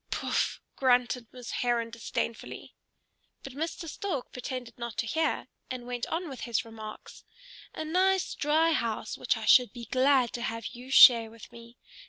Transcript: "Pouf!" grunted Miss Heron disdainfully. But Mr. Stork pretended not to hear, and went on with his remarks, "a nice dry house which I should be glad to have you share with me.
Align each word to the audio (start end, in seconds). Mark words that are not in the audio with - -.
"Pouf!" 0.09 0.59
grunted 0.77 1.27
Miss 1.31 1.51
Heron 1.51 1.91
disdainfully. 1.91 2.73
But 3.43 3.53
Mr. 3.53 3.87
Stork 3.87 4.31
pretended 4.31 4.75
not 4.79 4.97
to 4.97 5.05
hear, 5.05 5.45
and 5.69 5.85
went 5.85 6.07
on 6.07 6.27
with 6.27 6.39
his 6.39 6.65
remarks, 6.65 7.23
"a 7.75 7.85
nice 7.85 8.33
dry 8.33 8.71
house 8.71 9.15
which 9.15 9.37
I 9.37 9.45
should 9.45 9.71
be 9.73 9.85
glad 9.85 10.33
to 10.33 10.41
have 10.41 10.65
you 10.73 10.89
share 10.89 11.29
with 11.29 11.51
me. 11.51 11.77